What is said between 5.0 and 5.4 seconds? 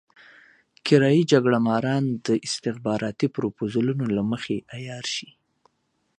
شي.